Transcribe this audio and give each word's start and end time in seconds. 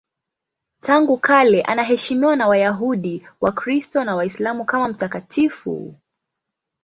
Tangu 0.81 1.17
kale 1.17 1.61
anaheshimiwa 1.61 2.35
na 2.35 2.47
Wayahudi, 2.47 3.27
Wakristo 3.41 4.03
na 4.03 4.15
Waislamu 4.15 4.65
kama 4.65 4.87
mtakatifu. 4.87 5.95